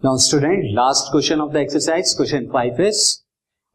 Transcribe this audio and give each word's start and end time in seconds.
Now, 0.00 0.14
student, 0.16 0.74
last 0.74 1.10
question 1.10 1.40
of 1.40 1.52
the 1.52 1.58
exercise, 1.58 2.14
question 2.14 2.48
5 2.52 2.78
is, 2.78 3.24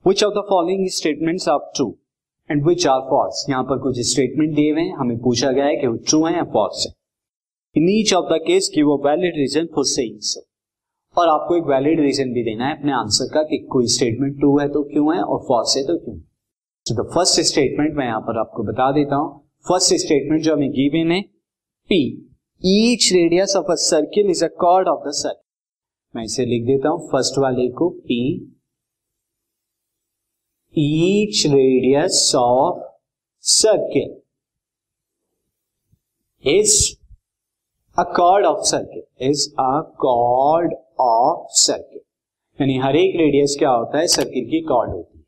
which 0.05 0.23
of 0.23 0.34
the 0.34 0.43
following 0.47 0.88
statements 0.88 1.49
are 1.49 1.59
true 1.75 1.97
and 2.49 2.63
which 2.63 2.86
are 2.86 3.02
false? 3.09 3.41
यहाँ 3.49 3.63
पर 3.71 3.79
कुछ 3.84 3.99
statement 4.09 4.54
दिए 4.55 4.71
हुए 4.71 4.81
हैं 4.81 4.96
हमें 4.99 5.17
पूछा 5.23 5.51
गया 5.51 5.65
है 5.65 5.75
कि 5.81 5.88
वो 5.88 5.97
ट्रू 6.09 6.23
है 6.25 6.34
या 6.36 6.44
फॉल्स 6.54 6.86
है। 6.88 6.94
In 7.75 7.89
each 7.89 8.13
of 8.13 8.31
the 8.31 8.39
case 8.48 8.70
की 8.75 8.84
वो 8.89 8.98
वैलिड 9.07 9.38
रीजन 9.38 9.67
फॉर 9.75 9.86
सेइंग 9.86 10.31
और 11.16 11.27
आपको 11.30 11.57
एक 11.57 11.70
वैलिड 11.73 11.99
रीजन 12.05 12.34
भी 12.34 12.44
देना 12.44 12.67
है 12.67 12.77
अपने 12.80 12.91
आंसर 13.02 13.34
का 13.34 13.44
कि 13.52 13.58
कोई 13.71 13.88
स्टेटमेंट 13.98 14.40
ट्रू 14.40 14.58
है 14.59 14.70
तो 14.73 14.84
क्यों 14.94 15.16
है 15.16 15.21
और 15.23 15.45
फॉल्स 15.49 15.77
है 15.77 15.84
तो 15.88 15.98
क्यों 16.05 16.17
तो 16.85 17.03
द 17.03 17.09
फ़र्स्ट 17.16 17.41
स्टेटमेंट 17.52 17.95
मैं 17.98 18.05
यहाँ 18.05 18.21
पर 18.30 18.40
आपको 18.40 18.63
बता 18.71 18.91
देता 19.02 19.16
हूँ। 19.16 19.30
फ़र्स्ट 19.67 19.94
स्टेटमेंट 20.08 20.41
जो 20.41 20.55
हमें 20.55 20.70
गिवन 20.80 21.12
है 21.12 21.21
P 21.90 22.03
each 22.62 23.13
radius 23.13 23.55
of 23.58 23.71
a 23.71 23.81
circle 23.91 24.30
is 24.31 24.45
a 24.45 24.53
chord 24.67 24.88
of 24.88 25.08
the 25.08 25.12
circle 25.23 25.41
मैं 26.16 26.23
इसे 26.23 26.45
लिख 26.45 26.66
देता 26.66 26.90
हूँ। 26.90 27.08
फ़र्स्ट 27.08 27.38
वाले 27.40 27.67
को 27.70 27.90
P 27.90 28.20
each 30.76 31.45
radius 31.48 32.31
of 32.36 32.84
circle 33.44 34.22
is 36.44 36.76
a 37.98 38.03
chord 38.17 38.45
of 38.45 38.63
circle 38.66 39.27
is 39.30 39.48
a 39.53 39.72
chord 39.99 40.73
of 40.99 41.48
circle 41.52 41.99
यानी 42.59 42.77
हर 42.77 42.95
एक 42.95 43.16
रेडियस 43.16 43.55
क्या 43.59 43.70
होता 43.70 43.98
है? 43.98 44.08
सर्किल 44.08 44.45
की 44.45 44.61
कॉर्ड 44.61 44.91
होती 44.91 45.17
है। 45.17 45.23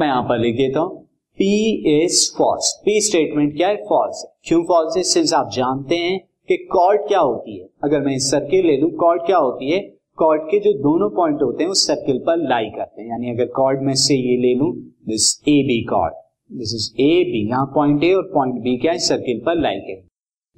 मैं 0.00 0.06
यहाँ 0.06 0.22
पर 0.22 0.38
लिख 0.38 0.56
देता 0.56 0.80
हूँ। 0.80 1.04
P 1.38 1.52
is 1.96 2.36
false 2.38 2.72
P 2.84 3.00
statement 3.00 3.56
क्या 3.56 3.68
है? 3.68 3.76
फॉल्स 3.88 4.24
क्यों 4.44 4.62
फॉल्स 4.64 4.96
है? 4.96 5.02
सिंस 5.02 5.32
आप 5.34 5.50
जानते 5.52 5.96
हैं 5.96 6.29
कि 6.50 6.56
कॉर्ड 6.56 7.00
क्या 7.00 7.18
होती 7.18 7.58
है? 7.58 7.66
अगर 7.84 8.00
मैं 8.00 8.18
सर्किल 8.18 8.66
ले 8.66 8.76
लू, 8.76 8.88
कॉर्ड 8.90 9.22
क्या 9.22 9.36
होती 9.36 9.70
है? 9.70 9.78
कॉर्ड 10.16 10.42
के 10.42 10.58
जो 10.58 10.72
दोनों 10.72 11.08
पॉइंट 11.10 11.42
होते 11.42 11.64
हैं, 11.64 11.70
उस 11.70 11.86
सर्किल 11.86 12.18
पर 12.18 12.36
लाई 12.48 12.64
करते 12.64 13.02
हैं। 13.02 13.08
यानी 13.08 13.30
अगर 13.30 13.46
कॉर्ड 13.46 13.82
में 13.82 13.94
से 13.94 14.14
ये 14.14 14.36
ले 14.36 14.54
लू 14.54 14.72
this 15.08 15.42
A 15.48 15.54
B 15.62 15.80
chord 15.84 16.14
this 16.52 16.74
is 16.74 17.02
A 17.02 17.24
B 17.24 17.46
यहाँ 17.48 17.66
पॉइंट 17.66 18.04
ए 18.04 18.12
और 18.12 18.22
पॉइंट 18.22 18.54
बी 18.54 18.76
क्या 18.76 18.92
है? 18.92 18.98
सर्किल 18.98 19.42
पर 19.46 19.60
लाई 19.60 19.76
करें 19.76 20.02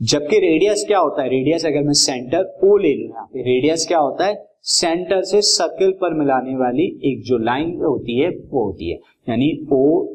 जबकि 0.00 0.38
रेडियस 0.38 0.84
क्या 0.86 0.98
होता 0.98 1.22
है? 1.22 1.28
रेडियस 1.28 1.66
अगर 1.66 1.82
मैं 1.82 1.92
सेंटर 1.92 2.58
ओ 2.64 2.76
ले 2.76 2.94
लू 2.94 3.04
यहाँ 3.04 3.26
पे 3.26 3.42
रेडियस 3.42 3.86
क्या 3.86 3.98
होता 3.98 4.26
है? 4.26 4.44
सेंटर 4.62 5.22
से 5.22 5.42
सर्किल 5.42 5.90
पर 5.90 6.14
मिलाने 6.14 6.56
वाली 6.56 6.86
एक 7.04 7.22
जो 7.22 7.38
लाइन 7.38 7.76
होती 7.76 8.18
है, 8.18 8.28
वो 8.28 8.64
होती 8.64 8.90
है। 8.90 8.98
यानी 9.28 9.52
ओ 9.72 10.06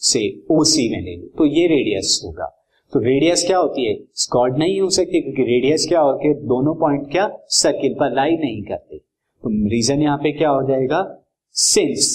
से 0.00 0.28
ओ 0.50 0.64
सी 0.64 0.88
में 0.88 1.00
ले 1.02 1.16
लू। 1.16 1.28
तो 1.38 1.46
ये 1.46 1.66
रेडियस 1.66 2.20
होगा। 2.24 2.52
तो 2.94 3.00
रेडियस 3.00 3.42
क्या 3.46 3.58
होती 3.58 3.84
है? 3.84 3.94
स्कॉड 4.14 4.58
नहीं 4.58 4.80
हो 4.80 4.88
सकती, 4.90 5.20
क्योंकि 5.20 5.42
रेडियस 5.42 5.86
क्या 5.88 6.00
होती 6.00 6.28
है 6.28 6.34
दोनों 6.48 6.74
पॉइंट 6.80 7.10
क्या? 7.12 7.26
सर्किल 7.50 7.94
पर 8.00 8.12
लाई 8.14 8.36
नहीं 8.36 8.62
करते। 8.64 8.98
तो 8.98 9.50
रीजन 9.70 10.02
यहाँ 10.02 10.18
पे 10.18 10.32
क्या 10.32 10.50
हो 10.50 10.62
जाएगा? 10.68 11.00
Since 11.56 12.10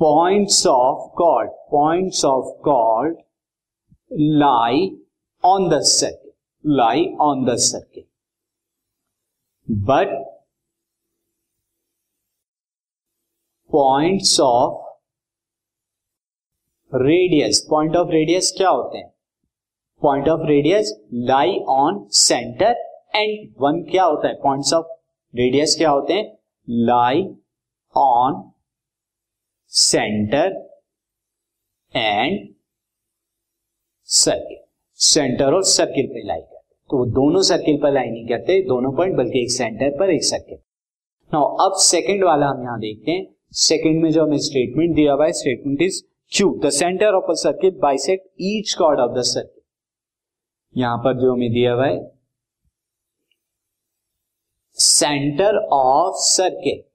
points 0.00 0.66
of 0.66 1.10
chord 1.16 1.50
points 1.72 2.24
of 2.24 2.46
chord 2.64 3.16
lie 4.42 4.88
on 5.44 5.68
the 5.70 5.80
circle 5.90 6.76
lie 6.76 7.04
on 7.20 7.44
the 7.44 7.56
circle 7.56 8.04
but 9.68 10.16
points 13.70 14.40
of 14.40 14.83
radius 16.96 17.60
point 17.70 17.96
of 17.96 18.08
radius 18.08 18.52
क्या 18.56 18.68
होते 18.68 18.98
हैं? 18.98 19.08
Point 20.02 20.28
of 20.28 20.40
radius 20.48 20.92
lie 21.28 21.56
on 21.68 22.06
centre 22.12 22.74
and 23.16 23.54
one 23.60 23.82
क्या 23.90 24.04
होता 24.04 24.28
है? 24.28 24.34
पॉइंट्स 24.34 24.72
ऑफ़ 24.74 24.86
रेडियस 25.34 25.74
क्या 25.76 25.90
होते 25.90 26.12
हैं? 26.12 26.24
Lie 26.68 27.24
on 27.94 28.42
centre 29.72 30.62
and 31.94 32.48
circle 34.08 34.58
centre 34.98 35.54
और 35.54 35.62
सर्किल 35.64 36.06
पे 36.06 36.26
लाई 36.26 36.40
करते 36.40 36.62
तो 36.90 36.98
वो 36.98 37.06
दोनों 37.12 37.42
सर्किल 37.42 37.78
पर 37.82 37.92
लाई 37.92 38.10
नहीं 38.10 38.26
करते, 38.28 38.62
दोनों 38.62 38.92
पॉइंट 38.96 39.16
बल्कि 39.16 39.42
एक 39.42 39.50
सेंटर 39.50 39.98
पर, 39.98 40.10
एक 40.10 40.24
सर्किल 40.24 40.58
नाउ 41.30 41.54
अब 41.66 41.76
सेकंड 41.80 42.24
वाला 42.24 42.46
हम 42.46 42.62
यहाँ 42.62 42.78
देखते 42.80 43.10
हैं। 43.10 43.26
सेकंड 43.58 44.02
में 44.02 44.10
जो 44.10 44.24
हमें 44.24 44.38
स्टेटमेंट 44.40 44.94
दिया 44.96 45.12
हुआ 45.12 45.24
है 45.26 45.32
statement 45.32 45.82
is 45.82 46.02
Q 46.34 46.48
the 46.64 46.70
centre 46.70 47.14
of 47.14 47.30
a 47.30 47.34
circuit 47.34 47.74
bisect 47.74 48.26
each 48.42 48.74
chord 48.74 49.00
of 49.00 49.18
the 49.18 49.22
circuit 49.22 49.62
यहाँ 50.76 50.98
पर 50.98 51.20
जो 51.20 51.32
हमें 51.32 51.52
दिया 51.52 51.72
हुआ 51.72 51.86
है 51.86 51.98
centre 54.78 55.58
of 55.72 56.14
circuit 56.16 56.88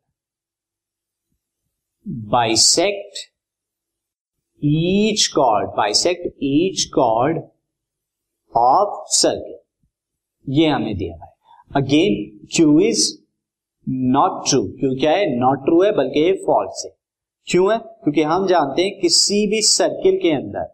bisect 2.10 3.18
each 4.66 5.28
chord 5.28 5.70
bisect 5.70 6.28
each 6.44 6.86
chord 6.96 7.38
of 8.58 9.06
circuit 9.08 9.64
ये 10.50 10.68
हमें 10.68 10.98
दिया 10.98 11.16
हुआ 11.16 11.26
है। 11.26 11.32
Again 11.76 12.48
Q 12.56 12.80
is 12.80 13.08
not 13.90 14.50
true 14.50 14.64
Q 14.64 14.96
क्या 15.00 15.12
है? 15.12 15.26
नॉट 15.40 15.60
ट्रू 15.60 15.84
है, 15.84 15.92
बल्कि 15.92 16.20
ये 16.20 16.34
फॉल्स 16.34 16.86
है। 16.86 16.99
क्यों 17.50 17.72
है? 17.72 17.78
क्योंकि 17.78 18.22
हम 18.22 18.46
जानते 18.48 18.82
हैं 18.82 19.00
किसी 19.00 19.46
भी 19.48 19.62
सर्किल 19.62 20.18
के 20.18 20.32
अंदर, 20.32 20.66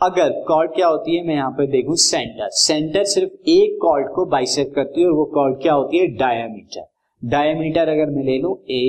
अगर 0.00 0.30
कॉर्ड 0.48 0.70
क्या 0.70 0.86
होती 0.86 1.16
है? 1.16 1.22
मैं 1.26 1.34
यहाँ 1.34 1.50
पर 1.50 1.66
देखूँ 1.66 1.96
सेंटर 1.96 2.48
सेंटर 2.52 3.04
सिर्फ़ 3.04 3.48
एक 3.50 3.78
कॉर्ड 3.82 4.08
को 4.14 4.24
बाइसेक्ट 4.26 4.74
करती 4.74 5.00
है 5.00 5.06
और 5.06 5.12
वो 5.12 5.24
कॉर्ड 5.34 5.60
क्या 5.62 5.72
होती 5.72 5.98
है? 5.98 6.06
डायमीटर 6.16 6.86
डायमीटर 7.22 7.88
अगर 7.88 8.10
मैं 8.10 8.24
ले 8.24 8.38
लू 8.38 8.52
A 8.70 8.82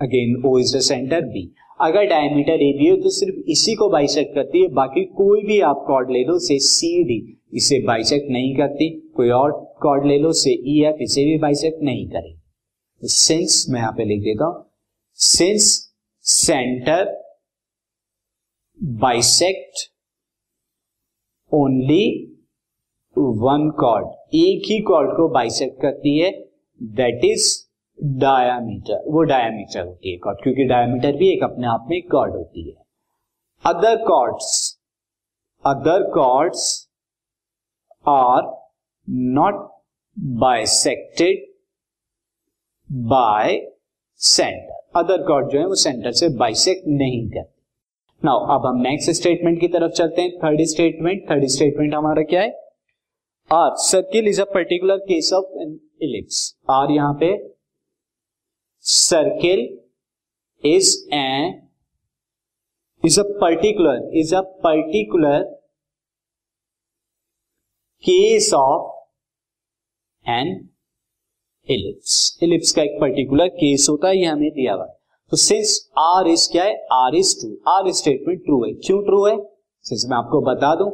again 0.00 0.42
O 0.46 0.58
is 0.58 0.76
the 0.76 0.80
centre 0.80 1.24
B 1.26 1.50
अगर 1.80 2.06
डायमीटर 2.06 2.62
ए 2.62 2.72
बी 2.78 2.88
हो 2.88 2.96
तो 2.96 3.10
सिर्फ़ 3.10 3.50
इसी 3.50 3.74
को 3.74 3.88
बाइसेक्ट 3.88 4.34
करती 4.34 4.62
है, 4.62 4.68
बाकी 4.70 5.04
कोई 5.04 5.42
भी 5.42 5.60
आप 5.60 5.84
कॉर्ड 5.86 6.10
ले 6.10 6.24
लो 6.24 6.38
से 6.38 6.58
सी 6.60 6.92
डी 7.04 7.20
इसे 7.54 7.82
बाइसेक्ट 7.86 8.30
नहीं 8.30 8.56
करती. 8.56 8.90
कोई 9.16 9.30
और 9.32 9.52
कॉर्ड 9.82 10.06
ले 10.06 10.18
लो 10.18 10.32
से 10.32 10.50
ई 10.50 10.80
एफ़ 10.86 11.02
इसे 11.02 11.24
भी 11.24 11.38
बाइसेक्ट 11.38 11.82
नहीं 11.82 12.08
करेगी. 12.08 12.38
सिंस 13.02 13.64
मैं 13.70 13.80
यहाँ 13.80 13.92
पे 13.92 14.04
लिख 14.04 14.20
देता 14.22 14.44
हूँ. 14.44 14.64
Since 15.18 15.89
centre 16.24 17.04
bisect 19.00 19.88
only 21.52 22.06
one 23.16 23.70
chord 23.70 24.06
एक 24.34 24.62
ही 24.66 24.80
कॉर्ड 24.82 25.10
को 25.10 25.28
बाइसेक्ट 25.28 25.80
करती 25.82 26.18
है 26.18 26.30
दैट 26.82 27.24
इज़ 27.24 27.46
डायामीटर 28.18 29.02
वो 29.06 29.22
डायामीटर 29.22 29.86
होती 29.86 30.12
है 30.12 30.18
कॉर्ड 30.18 30.42
क्योंकि 30.42 30.64
डायामीटर 30.64 31.16
भी 31.16 31.32
एक 31.32 31.42
अपने 31.42 31.66
आप 31.66 31.86
में 31.90 32.00
कॉर्ड 32.08 32.32
होती 32.32 32.68
है। 32.68 32.76
Other 33.64 33.96
chords 34.06 34.78
other 35.64 36.10
chords 36.10 36.88
are 38.08 38.42
not 39.38 39.68
bisected 40.40 41.46
by 42.90 43.60
centre 44.20 44.69
other 44.94 45.22
chord 45.26 45.48
जो 45.50 45.58
है, 45.58 45.66
वो 45.66 45.74
सेंटर 45.74 46.12
से 46.12 46.28
बाइसेक्ट 46.38 46.86
नहीं 46.88 47.28
करते। 47.30 47.58
नाउ 48.22 48.46
अब 48.54 48.66
हम 48.66 48.80
नेक्स्ट 48.82 49.10
स्टेटमेंट 49.16 49.60
की 49.60 49.68
तरफ़ 49.68 49.92
चलते 49.92 50.22
हैं। 50.22 50.30
थर्ड 50.38 50.62
स्टेटमेंट 50.68 51.30
थर्ड 51.30 51.46
स्टेटमेंट 51.48 51.94
हमारा 51.94 52.22
क्या 52.30 52.40
है? 52.40 52.50
R 53.50 53.70
circle 53.82 54.28
is 54.28 54.40
a 54.40 54.44
particular 54.54 54.96
case 55.06 55.32
of 55.32 55.58
an 55.62 55.78
ellipse 56.02 56.42
R 56.70 56.90
यहाँ 56.92 57.14
पे 57.20 57.30
circle 58.84 59.60
is 60.64 60.90
a 61.14 61.60
is 63.02 63.20
a 63.20 63.24
particular 63.40 64.18
is 64.18 64.34
a 64.34 64.40
particular 64.64 65.42
case 68.04 68.52
of 68.54 70.30
an 70.30 70.54
ellipse 71.70 72.38
ellipse 72.42 72.72
का 72.72 72.82
एक 72.82 72.96
पर्टिकुलर 73.00 73.48
केस 73.50 73.86
होता 73.90 74.08
है, 74.08 74.18
ये 74.18 74.24
हमें 74.26 74.50
दिया 74.50 74.72
हुआ 74.74 74.84
है। 74.84 74.98
तो 75.32 75.36
सिंस 75.36 75.78
आर 75.98 76.28
इज़ 76.28 76.48
क्या 76.52 76.64
है? 76.64 76.74
R 76.92 77.14
is 77.16 77.34
true 77.40 77.50
R 77.68 77.90
statement 77.92 78.44
true 78.44 78.64
है। 78.64 78.72
क्यों 78.76 79.02
ट्रू 79.04 79.24
है? 79.26 79.36
सिंस 79.84 80.06
मैं 80.10 80.16
आपको 80.16 80.40
बता 80.42 80.74
दूँ 80.74 80.90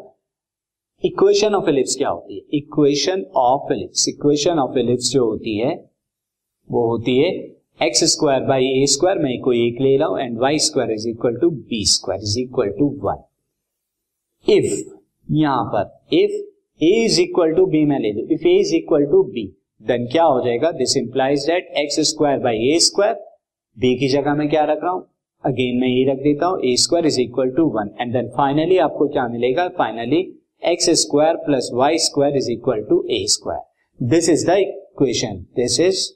इक्वेशन 1.04 1.54
ऑफ़ 1.54 1.68
इलिप्स 1.68 1.94
क्या 1.96 2.08
होती 2.08 2.34
है? 2.34 2.42
Equation 2.54 3.24
of 3.36 3.72
ellipse 3.72 4.08
equation 4.08 4.58
of 4.58 4.78
ellipse 4.78 5.10
जो 5.12 5.24
होती 5.26 5.56
है, 5.58 5.74
वो 6.68 6.86
होती 6.88 7.16
है 7.18 7.30
x 7.80 8.04
square 8.12 8.42
by 8.44 8.66
a 8.74 8.86
square 8.88 9.18
मैं 9.18 9.38
कोई 9.40 9.66
एक 9.66 9.80
ले 9.80 9.96
रहा 9.96 10.08
हूँ 10.08 10.20
and 10.20 10.38
y 10.40 10.58
square 10.58 10.90
is 10.92 11.08
equal 11.08 11.36
to 11.40 11.50
b 11.50 11.84
square 11.86 12.22
is 12.22 12.38
equal 12.40 12.70
to 12.78 12.88
one 13.02 13.22
if 14.46 14.72
यहाँ 15.28 15.64
पर 15.74 16.16
if 16.16 16.32
a 16.80 16.90
is 17.04 17.20
equal 17.20 17.52
to 17.54 17.66
b 17.66 17.84
मैं 17.84 17.98
ले 18.00 18.12
लू। 18.12 18.26
If 18.34 18.46
a 18.48 18.58
is 18.60 18.74
equal 18.76 19.04
to 19.10 19.22
b 19.24 19.44
then 19.82 20.06
क्या 20.12 20.24
हो 20.24 20.40
जाएगा? 20.44 20.70
This 20.72 20.96
implies 20.96 21.44
that 21.46 21.72
x 21.78 22.00
square 22.08 22.38
by 22.38 22.68
a 22.68 22.78
square 22.80 23.14
b 23.76 23.94
की 23.98 24.08
जगह 24.08 24.34
में 24.34 24.48
क्या 24.48 24.64
रख 24.64 24.82
रहा 24.82 24.92
हूँ? 24.92 25.02
अगेन 25.44 25.80
मैं 25.80 25.88
ये 25.88 26.04
रख 26.04 26.18
देता 26.18 26.46
हूँ 26.46 26.60
a 26.64 26.74
square 26.76 27.06
is 27.06 27.20
equal 27.20 27.50
to 27.56 27.64
one 27.70 27.90
and 28.00 28.12
then 28.12 28.28
finally 28.36 28.78
आपको 28.78 29.08
क्या 29.08 29.26
मिलेगा? 29.28 29.68
Finally 29.68 30.20
x 30.62 30.90
square 31.00 31.36
plus 31.46 31.70
y 31.74 31.98
square 31.98 32.36
is 32.36 32.50
equal 32.52 32.82
to 32.88 33.04
a 33.10 33.24
square 33.28 34.08
this 34.10 34.28
is 34.30 34.46
the 34.46 34.56
equation 34.58 35.44
this 35.56 35.78
is 35.80 36.08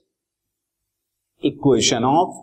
equation 1.42 2.04
of 2.04 2.34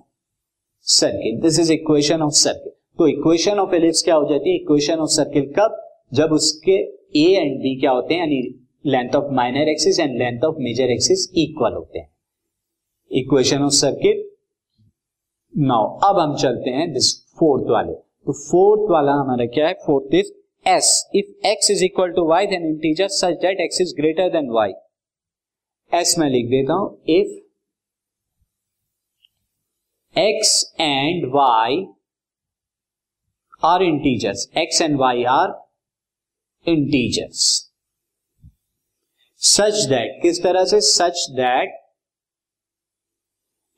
circle 0.88 1.42
this 1.42 1.60
is 1.60 1.72
equation 1.74 2.22
of 2.22 2.34
circle 2.36 2.72
तो 2.98 3.08
equation 3.08 3.60
of 3.60 3.76
ellipse 3.76 4.04
क्या 4.04 4.16
हो 4.16 4.30
जाती 4.30 4.50
है? 4.50 4.56
Equation 4.56 5.00
of 5.00 5.10
circle 5.12 5.52
कब? 5.58 5.84
जब 6.14 6.32
उसके 6.32 6.72
A 6.72 7.28
and 7.36 7.58
B 7.62 7.76
क्या 7.80 7.92
होते 7.92 8.14
हैं? 8.14 8.22
यानी 8.22 8.42
length 8.88 9.16
of 9.16 9.32
minor 9.36 9.70
axis 9.70 10.00
and 10.00 10.18
length 10.20 10.44
of 10.46 10.56
major 10.62 10.92
axis 10.92 11.28
equal 11.38 11.74
होते 11.74 12.00
हैं। 12.00 12.10
इक्वेशन 13.12 13.64
ऑफ़ 13.64 13.74
सर्किट 13.74 14.26
नाउ 15.54 15.98
अब 16.10 16.20
हम 16.20 16.36
चलते 16.38 16.70
हैं 16.70 16.92
दिस 16.94 17.14
फोर्थ 17.40 17.70
वाले। 17.72 17.94
तो 17.94 18.34
फोर्थ 18.34 18.92
वाला 18.92 19.12
हमारा 19.14 19.46
क्या 19.56 19.68
है? 19.68 19.74
Fourth 19.86 20.16
is 20.16 20.32
S 20.66 21.10
if 21.16 21.48
x 21.48 21.72
is 21.72 21.84
equal 21.86 22.12
to 22.12 22.28
y 22.28 22.48
then 22.48 22.66
integer 22.68 23.08
such 23.08 23.34
that 23.42 23.60
x 23.62 23.82
is 23.82 23.94
greater 23.96 24.30
than 24.32 24.50
y 24.52 24.72
S 25.92 26.16
में 26.20 26.30
लिख 26.30 26.50
देता 26.50 26.74
हूँ। 26.74 27.04
If 27.10 27.36
x 30.16 30.74
and 30.80 31.26
y 31.34 31.86
are 33.66 33.84
integers 33.84 34.50
x 34.58 34.82
and 34.82 34.98
y 35.00 35.24
are 35.30 35.50
integers 36.68 37.67
such 39.48 39.86
that 39.90 40.22
किस 40.22 40.42
तरह 40.44 40.66
से? 40.66 40.80
Such 40.82 41.26
that 41.32 41.76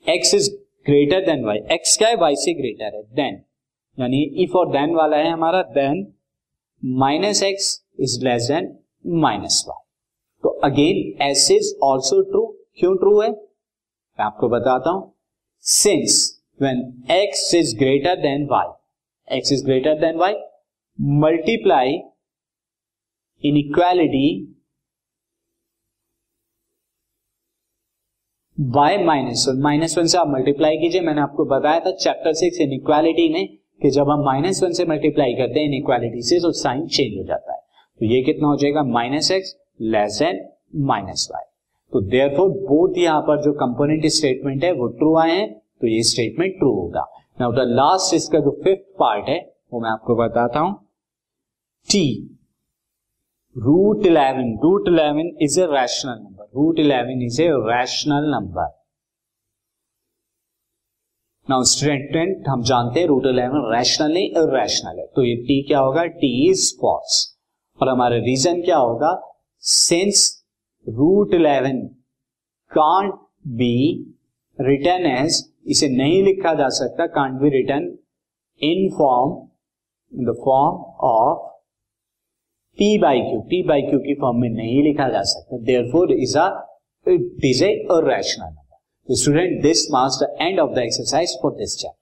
x 0.06 0.34
is 0.34 0.50
greater 0.86 1.26
than 1.26 1.44
y 1.46 1.58
x 1.72 1.98
क्या 1.98 2.08
है? 2.10 2.16
Y 2.16 2.36
से 2.36 2.54
ग्रेटर 2.54 2.96
है. 2.96 3.04
देन 3.16 3.42
यानी 3.98 4.24
इफ़ 4.44 4.58
और 4.58 4.72
देन 4.72 4.96
वाला 4.96 5.18
है 5.18 5.30
हमारा 5.32 5.62
then 5.78 6.06
minus 6.84 7.44
x 7.44 7.68
is 8.00 8.20
less 8.26 8.48
than 8.52 8.78
minus 9.22 9.64
y 9.68 9.84
तो 10.44 10.50
again 10.64 11.24
S 11.24 11.50
is 11.52 11.74
also 11.84 12.22
true 12.22 12.46
क्यों 12.80 12.96
ट्रू 12.98 13.20
है? 13.22 13.30
मैं 13.30 14.26
आपको 14.26 14.50
बताता 14.50 14.90
हूँ. 14.90 15.14
Since 15.66 16.44
when 16.62 16.78
x 17.12 17.54
is 17.56 17.76
greater 17.80 18.16
than 18.22 18.46
y 18.52 19.38
x 19.38 19.52
is 19.52 19.66
greater 19.66 20.00
than 20.00 20.18
y 20.18 20.34
multiply 21.22 22.00
inequality 23.44 24.30
by 28.60 28.98
minus 28.98 29.46
one 29.50 29.62
minus 29.64 29.98
one 29.98 30.06
से 30.06 30.18
आप 30.18 30.28
multiply 30.28 30.78
कीजिए। 30.78 31.02
मैंने 31.02 31.22
आपको 31.22 31.44
बताया 31.48 31.80
था 31.80 31.92
चैप्टर 31.94 32.34
सिक्स 32.34 32.60
इन 32.62 32.74
इक्वालिटी 32.74 33.28
में 33.34 33.48
कि 33.82 33.90
जब 33.90 34.10
हम 34.10 34.24
माइनस 34.26 34.62
वन 34.64 34.72
से 34.72 34.86
मल्टीप्लाई 34.86 35.34
करते 35.34 35.60
हैं 35.60 35.68
इन 35.68 35.74
इक्वालिटी 35.74 36.22
से 36.22 36.40
तो 36.40 36.52
साइन 36.54 36.86
चेंज 36.88 37.18
हो 37.18 37.24
जाता 37.24 37.54
है। 37.54 37.60
तो 38.00 38.06
ये 38.06 38.22
कितना 38.24 38.48
हो 38.48 38.56
जाएगा? 38.58 38.84
Minus 38.86 39.32
x 39.32 39.56
less 39.84 40.20
than 40.20 40.42
minus 40.88 41.28
y 41.32 41.44
तो 41.92 42.02
देयर 42.02 42.36
फोर 42.38 42.50
बोथ 42.50 42.98
यहाँ 42.98 43.22
पर 43.22 43.42
जो 43.44 43.54
कंपोनेंट 43.56 44.06
स्टेटमेंट 44.08 44.64
है, 44.64 44.72
वो 44.74 44.88
ट्रू 44.90 45.16
आए 45.18 45.32
हैं। 45.32 45.54
तो 45.54 45.88
ये 45.88 46.02
स्टेटमेंट 46.04 46.58
ट्रू 46.60 46.72
होगा। 46.72 47.06
नाउ 47.42 47.52
द 47.52 47.66
लास्ट 47.70 48.16
इसका 48.16 48.40
जो 48.40 48.52
फिफ्थ 48.64 48.84
पार्ट 49.00 49.30
है, 49.30 49.40
वो 49.74 49.82
मैं 49.82 49.90
आपको 49.90 50.16
बताता 50.16 50.60
हूँ। 50.60 50.76
T 51.90 52.04
root 53.56 54.06
eleven 54.06 54.58
root 54.64 54.88
eleven 54.88 55.32
is 55.42 55.60
a 55.62 55.66
rational 55.72 56.12
number 56.14 56.39
root 56.54 56.80
eleven 56.80 57.22
is 57.24 57.42
a 57.42 57.48
rational 57.66 58.30
number 58.32 58.68
now 61.48 61.64
student 61.64 62.48
हम 62.48 62.64
जानते 62.70 63.00
हैं 63.00 63.08
रूट 63.08 63.26
इलेवन 63.26 63.70
रैशनल 63.74 64.14
नहीं 64.14 64.30
इरेशनल 64.42 65.00
है। 65.00 65.06
तो 65.16 65.24
ये 65.24 65.36
टी 65.44 65.62
क्या 65.68 65.80
होगा? 65.80 66.06
टी 66.06 66.32
इज़ 66.50 66.66
फॉल्स 66.82 67.18
और 67.80 67.90
हमारा 67.90 68.16
रीजन 68.26 68.62
क्या 68.62 68.78
होगा? 68.78 69.12
Since 69.64 70.26
root 70.88 71.34
eleven 71.34 71.86
can't 72.72 73.14
be 73.58 73.76
written 74.60 75.06
as 75.06 75.44
इसे 75.68 75.88
नहीं 75.98 76.24
लिखा 76.24 76.54
जा 76.54 76.70
सकता 76.78 77.08
can't 77.16 77.40
be 77.42 77.50
written 77.50 77.88
in 78.62 78.90
form 78.98 79.38
in 80.14 80.26
the 80.26 80.36
form 80.46 80.84
of 81.08 81.49
p 82.80 82.98
by 82.98 83.20
q 83.20 83.40
p 83.50 83.62
by 83.68 83.82
q 83.82 84.00
की 84.00 84.14
फॉर्म 84.16 84.42
में 84.42 84.50
नहीं 84.50 84.82
लिखा 84.84 85.08
जा 85.10 85.22
सकता। 85.30 85.58
Therefore 85.92 86.12
is 86.14 86.38
it 87.08 87.46
is 87.46 87.64
a 87.64 87.72
rational 87.92 88.46
number 88.46 89.16
student 89.16 89.62
this 89.64 89.88
marks 89.92 90.20
the 90.24 90.36
end 90.42 90.60
of 90.60 90.72
the 90.72 90.78
exercise 90.78 91.38
for 91.42 91.52
this 91.52 91.76
chapter 91.78 91.98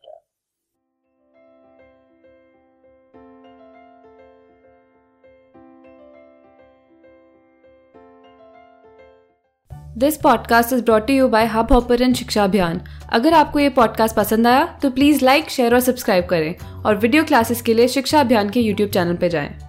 this 9.97 10.17
podcast 10.17 10.73
is 10.73 10.83
brought 10.83 11.09
you 11.09 11.27
by 11.27 11.45
Hubhopper 11.71 12.13
Shiksha 12.13 12.43
Abhiyan 12.43 12.81
अगर 13.13 13.33
आपको 13.33 13.59
ये 13.59 13.69
podcast 13.69 14.15
पसंद 14.15 14.47
आया 14.47 14.65
तो 14.81 14.89
प्लीज़ 14.89 15.25
लाइक 15.25 15.49
शेयर 15.49 15.73
और 15.73 15.79
subscribe 15.79 16.25
करें 16.25 16.83
और 16.85 16.97
video 16.97 17.23
classes 17.23 17.61
के 17.61 17.73
लिए 17.73 17.87
शिक्षा 17.87 18.19
अभियान 18.19 18.49
के 18.49 18.59
यूट्यूब 18.59 18.89
चैनल 18.89 19.15
पर 19.15 19.27
जाएँ। 19.27 19.66